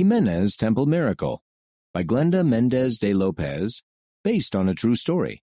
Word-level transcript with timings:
Jimena's 0.00 0.56
Temple 0.56 0.86
Miracle 0.86 1.42
by 1.92 2.02
Glenda 2.02 2.42
Mendez 2.42 2.96
de 2.96 3.12
Lopez, 3.12 3.82
based 4.24 4.56
on 4.56 4.66
a 4.66 4.74
true 4.74 4.94
story. 4.94 5.42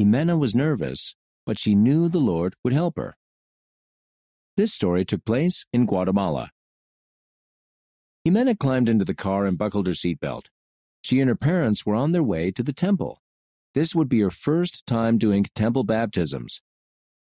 Jimena 0.00 0.38
was 0.38 0.54
nervous, 0.54 1.14
but 1.44 1.58
she 1.58 1.74
knew 1.74 2.08
the 2.08 2.20
Lord 2.20 2.56
would 2.64 2.72
help 2.72 2.96
her. 2.96 3.18
This 4.56 4.72
story 4.72 5.04
took 5.04 5.26
place 5.26 5.66
in 5.74 5.84
Guatemala. 5.84 6.52
Jimena 8.26 8.58
climbed 8.58 8.88
into 8.88 9.04
the 9.04 9.14
car 9.14 9.44
and 9.44 9.58
buckled 9.58 9.88
her 9.88 9.92
seatbelt. 9.92 10.46
She 11.02 11.20
and 11.20 11.28
her 11.28 11.36
parents 11.36 11.84
were 11.84 11.94
on 11.94 12.12
their 12.12 12.22
way 12.22 12.50
to 12.52 12.62
the 12.62 12.72
temple. 12.72 13.20
This 13.74 13.94
would 13.94 14.08
be 14.08 14.20
her 14.20 14.30
first 14.30 14.86
time 14.86 15.18
doing 15.18 15.44
temple 15.54 15.84
baptisms. 15.84 16.62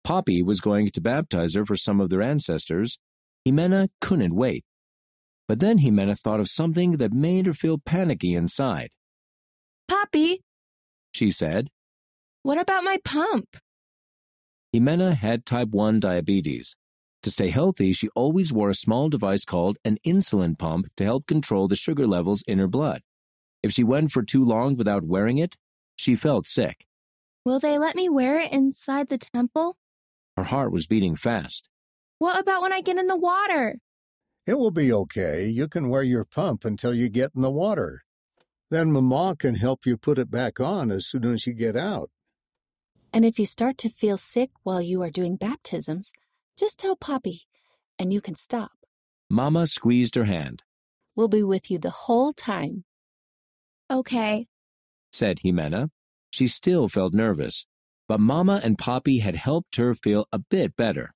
Poppy 0.05 0.41
was 0.41 0.61
going 0.61 0.89
to 0.93 1.01
baptize 1.01 1.57
her 1.57 1.67
for 1.67 1.75
some 1.75 2.01
of 2.01 2.11
their 2.11 2.23
ancestors. 2.23 3.01
Jimena 3.45 3.89
couldn't 4.01 4.37
wait. 4.37 4.66
But 5.49 5.61
then 5.61 5.79
Jimena 5.79 6.19
thought 6.19 6.41
of 6.41 6.49
something 6.49 6.93
that 6.97 7.13
made 7.13 7.47
her 7.47 7.55
feel 7.55 7.79
panicky 7.79 8.35
inside. 8.35 8.91
Poppy, 9.89 10.41
She 11.13 11.31
said, 11.31 11.71
what 12.43 12.59
about 12.59 12.85
my 12.85 12.99
pump? 13.05 13.57
Jimena 14.75 15.17
had 15.17 15.47
type 15.47 15.69
1 15.69 16.01
diabetes. 16.01 16.77
To 17.23 17.31
stay 17.31 17.51
healthy, 17.51 17.93
she 17.93 18.09
always 18.15 18.53
wore 18.53 18.71
a 18.71 18.75
small 18.75 19.09
device 19.09 19.45
called 19.45 19.79
an 19.85 19.99
insulin 20.07 20.57
pump 20.57 20.87
to 20.97 21.05
help 21.05 21.27
control 21.27 21.67
the 21.67 21.75
sugar 21.75 22.07
levels 22.07 22.43
in 22.47 22.59
her 22.59 22.69
blood. 22.69 23.03
If 23.63 23.73
she 23.73 23.83
went 23.83 24.13
for 24.13 24.23
too 24.23 24.45
long 24.45 24.77
without 24.77 25.05
wearing 25.05 25.39
it, 25.39 25.57
she 25.97 26.15
felt 26.15 26.47
sick. 26.47 26.87
Will 27.45 27.59
they 27.59 27.79
let 27.79 27.97
me 27.97 28.09
wear 28.09 28.39
it 28.39 28.53
inside 28.53 29.09
the 29.09 29.19
temple? 29.19 29.77
Her 30.37 30.45
heart 30.45 30.71
was 30.71 30.87
beating 30.87 31.17
fast. 31.17 31.69
What 32.19 32.39
about 32.39 32.63
when 32.63 32.73
I 32.73 32.81
get 32.81 32.99
in 32.99 33.07
the 33.09 33.17
water? 33.17 33.79
It 34.47 34.59
will 34.59 34.71
be 34.71 34.93
okay. 34.93 35.47
You 35.47 35.69
can 35.69 35.89
wear 35.89 36.03
your 36.03 36.25
pump 36.25 36.65
until 36.65 36.95
you 36.95 37.09
get 37.09 37.33
in 37.35 37.43
the 37.43 37.51
water. 37.51 38.03
Then 38.71 38.93
Mama 38.93 39.37
can 39.39 39.57
help 39.57 39.87
you 39.87 39.97
put 39.97 40.19
it 40.19 40.31
back 40.31 40.61
on 40.61 40.91
as 40.91 41.07
soon 41.07 41.25
as 41.25 41.47
you 41.47 41.53
get 41.53 41.77
out. 41.77 42.11
And 43.13 43.25
if 43.25 43.39
you 43.39 43.47
start 43.47 43.79
to 43.79 43.89
feel 43.89 44.19
sick 44.19 44.51
while 44.63 44.83
you 44.83 45.03
are 45.03 45.11
doing 45.11 45.37
baptisms, 45.37 46.13
just 46.57 46.79
tell 46.79 46.97
Poppy 46.97 47.43
and 47.99 48.13
you 48.13 48.21
can 48.21 48.35
stop. 48.35 48.73
Mama 49.31 49.67
squeezed 49.67 50.15
her 50.15 50.25
hand, 50.25 50.63
We'll 51.17 51.29
be 51.29 51.43
with 51.43 51.71
you 51.71 51.79
the 51.79 51.91
whole 51.91 52.35
time. 52.35 52.85
Okay. 53.91 54.47
said 55.11 55.39
Jimena. 55.43 55.89
She 56.31 56.47
still 56.47 56.91
felt 56.91 57.15
nervous, 57.15 57.65
but 58.07 58.21
Mama 58.21 58.61
and 58.63 58.77
Poppy 58.77 59.21
had 59.21 59.37
helped 59.37 59.77
her 59.77 59.95
feel 59.95 60.27
a 60.31 60.39
bit 60.39 60.77
better. 60.77 61.15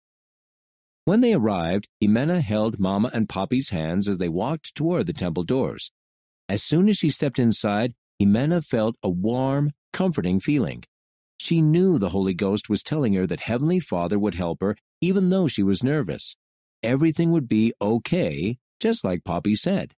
When 1.05 1.20
they 1.20 1.34
arrived, 1.34 1.89
Jimena 2.03 2.41
held 2.41 2.79
Mama 2.79 3.11
and 3.12 3.29
Poppy's 3.29 3.70
hands 3.70 4.09
as 4.09 4.19
they 4.19 4.29
walked 4.29 4.75
toward 4.75 5.06
the 5.06 5.12
temple 5.12 5.45
doors. 5.45 5.91
As 6.48 6.62
soon 6.62 6.89
as 6.89 6.98
she 6.98 7.11
stepped 7.11 7.39
inside, 7.39 7.95
Jimena 8.20 8.65
felt 8.65 8.97
a 9.03 9.09
warm, 9.09 9.73
comforting 9.93 10.41
feeling. 10.41 10.84
She 11.39 11.62
knew 11.62 11.98
the 11.98 12.11
Holy 12.11 12.34
Ghost 12.34 12.69
was 12.69 12.83
telling 12.83 13.15
her 13.15 13.27
that 13.27 13.41
Heavenly 13.41 13.81
Father 13.81 14.19
would 14.19 14.34
help 14.34 14.61
her 14.61 14.77
even 15.01 15.31
though 15.31 15.48
she 15.48 15.62
was 15.62 15.83
nervous. 15.83 16.37
Everything 16.83 17.31
would 17.33 17.48
be 17.48 17.73
okay, 17.81 18.59
just 18.81 19.05
like 19.05 19.25
Poppy 19.25 19.55
said. 19.55 19.95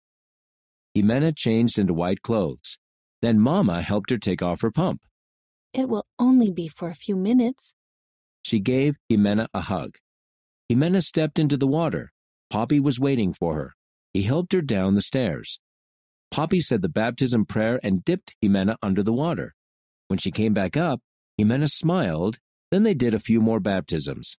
Jimena 0.97 1.35
changed 1.35 1.79
into 1.79 1.95
white 1.95 2.23
clothes. 2.23 2.79
Then 3.21 3.41
Mama 3.41 3.83
helped 3.83 4.11
her 4.11 4.19
take 4.19 4.43
off 4.43 4.61
her 4.61 4.71
pump. 4.71 5.03
It 5.73 5.89
will 5.89 6.07
only 6.19 6.51
be 6.51 6.69
for 6.69 6.89
a 6.89 6.95
few 6.95 7.17
minutes. 7.17 7.75
She 8.43 8.59
gave 8.59 8.97
Jimena 9.11 9.47
a 9.55 9.63
hug. 9.63 9.97
Jimena 10.71 11.03
stepped 11.03 11.39
into 11.39 11.57
the 11.57 11.67
water. 11.67 12.13
Poppy 12.51 12.81
was 12.81 13.01
waiting 13.01 13.33
for 13.33 13.55
her. 13.55 13.75
He 14.13 14.23
helped 14.23 14.53
her 14.53 14.63
down 14.63 14.95
the 14.95 15.03
stairs. 15.03 15.59
Poppy 16.31 16.61
said 16.61 16.83
the 16.83 16.89
baptism 16.89 17.45
prayer 17.47 17.81
and 17.83 18.05
dipped 18.05 18.35
Jimena 18.43 18.77
under 18.83 19.03
the 19.03 19.13
water. 19.13 19.55
When 20.09 20.19
she 20.19 20.31
came 20.31 20.55
back 20.55 20.77
up, 20.77 21.01
Jimena 21.41 21.69
smiled. 21.69 22.39
Then 22.71 22.83
they 22.85 22.95
did 22.95 23.13
a 23.15 23.21
few 23.21 23.41
more 23.41 23.61
baptisms. 23.61 24.37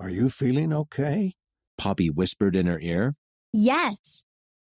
Are 0.00 0.10
you 0.10 0.30
feeling 0.30 0.72
okay? 0.72 1.32
Poppy 1.76 2.08
whispered 2.08 2.56
in 2.56 2.66
her 2.66 2.80
ear. 2.80 3.14
Yes. 3.52 4.24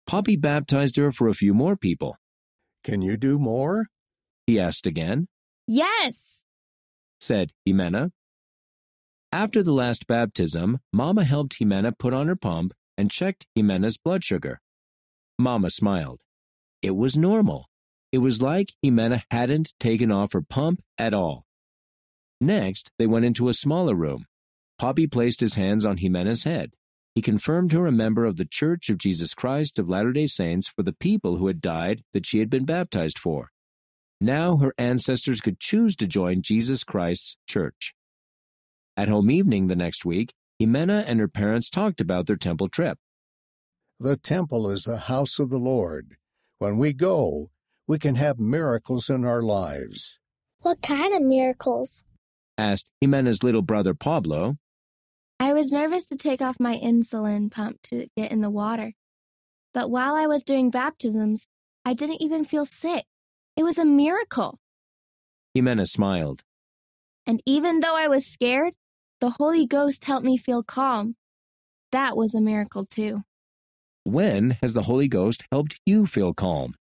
Poppy 0.08 0.36
baptized 0.36 0.98
her 0.98 1.12
for 1.12 1.28
a 1.28 1.34
few 1.34 1.54
more 1.54 1.76
people. 1.78 2.18
Can 2.84 3.02
you 3.02 3.16
do 3.18 3.38
more? 3.40 3.88
He 4.48 4.60
asked 4.60 4.86
again, 4.86 5.28
Yes. 5.68 6.44
said 7.20 7.52
Jimena. 7.68 8.12
After 9.34 9.64
the 9.64 9.72
last 9.72 10.08
baptism, 10.08 10.80
Mama 10.92 11.24
helped 11.24 11.58
Jimena 11.58 11.98
put 11.98 12.14
on 12.14 12.28
her 12.28 12.36
pump 12.36 12.74
and 12.98 13.10
checked 13.10 13.48
Jimena's 13.58 13.98
blood 13.98 14.26
sugar. 14.26 14.60
Mama 15.40 15.70
smiled. 15.70 16.20
It 16.82 16.98
was 16.98 17.16
normal. 17.16 17.70
It 18.12 18.18
was 18.18 18.42
like 18.42 18.74
Jimena 18.84 19.24
hadn't 19.32 19.74
taken 19.80 20.12
off 20.12 20.34
her 20.34 20.42
pump 20.42 20.84
at 20.98 21.14
all. 21.14 21.46
Next, 22.42 22.92
they 23.00 23.08
went 23.08 23.24
into 23.24 23.48
a 23.48 23.54
smaller 23.54 23.96
room. 23.96 24.26
Poppy 24.78 25.08
placed 25.08 25.40
his 25.40 25.56
hands 25.56 25.86
on 25.86 26.00
Jimena's 26.00 26.44
head. 26.44 26.72
He 27.16 27.22
confirmed 27.22 27.72
her 27.72 27.88
a 27.88 27.92
member 27.92 28.26
of 28.26 28.36
the 28.36 28.46
Church 28.46 28.90
of 28.90 28.98
Jesus 28.98 29.34
Christ 29.34 29.80
of 29.80 29.88
Latter 29.88 30.12
day 30.12 30.28
Saints 30.28 30.68
for 30.68 30.84
the 30.84 30.92
people 30.92 31.38
who 31.38 31.48
had 31.48 31.62
died 31.62 32.04
that 32.12 32.26
she 32.26 32.40
had 32.40 32.50
been 32.50 32.66
baptized 32.66 33.18
for. 33.18 33.52
Now 34.20 34.58
her 34.58 34.74
ancestors 34.78 35.40
could 35.40 35.60
choose 35.60 35.96
to 35.96 36.08
join 36.08 36.42
Jesus 36.42 36.84
Christ's 36.84 37.38
church. 37.48 37.94
At 39.02 39.08
home 39.08 39.32
evening 39.32 39.66
the 39.66 39.76
next 39.76 40.06
week, 40.06 40.32
Jimena 40.62 41.04
and 41.08 41.20
her 41.20 41.28
parents 41.28 41.72
talked 41.72 42.00
about 42.00 42.28
their 42.28 42.36
temple 42.36 42.70
trip. 42.70 43.00
The 44.00 44.16
temple 44.16 44.70
is 44.70 44.84
the 44.84 45.00
house 45.00 45.40
of 45.40 45.50
the 45.50 45.58
Lord. 45.58 46.18
When 46.60 46.78
we 46.78 46.94
go, 46.94 47.50
we 47.88 47.98
can 47.98 48.14
have 48.18 48.38
miracles 48.38 49.10
in 49.10 49.26
our 49.26 49.42
lives. 49.42 50.20
What 50.60 50.84
kind 50.84 51.16
of 51.16 51.24
miracles? 51.24 52.04
Asked 52.60 52.92
Jimena's 53.04 53.42
little 53.42 53.64
brother 53.64 53.96
Pablo. 53.96 54.58
I 55.40 55.52
was 55.54 55.72
nervous 55.72 56.06
to 56.10 56.16
take 56.16 56.40
off 56.40 56.60
my 56.60 56.78
insulin 56.78 57.50
pump 57.50 57.82
to 57.86 58.06
get 58.16 58.32
in 58.32 58.42
the 58.42 58.52
water. 58.52 58.94
But 59.74 59.90
while 59.90 60.14
I 60.14 60.28
was 60.28 60.44
doing 60.44 60.70
baptisms, 60.70 61.48
I 61.84 61.96
didn't 61.96 62.22
even 62.22 62.46
feel 62.46 62.68
sick. 62.68 63.06
It 63.58 63.64
was 63.64 63.80
a 63.80 63.84
miracle. 63.84 64.60
Jimena 65.58 65.88
smiled. 65.88 66.44
And 67.26 67.42
even 67.48 67.80
though 67.80 67.96
I 67.96 68.08
was 68.08 68.28
scared, 68.28 68.74
the 69.22 69.30
Holy 69.30 69.68
Ghost 69.68 70.04
helped 70.04 70.26
me 70.26 70.36
feel 70.36 70.64
calm. 70.64 71.16
That 71.92 72.18
was 72.18 72.34
a 72.34 72.42
miracle 72.42 72.86
too. 72.86 73.22
When 74.04 74.58
has 74.62 74.74
the 74.74 74.82
Holy 74.82 75.08
Ghost 75.08 75.44
helped 75.52 75.80
you 75.86 76.08
feel 76.08 76.34
calm? 76.34 76.74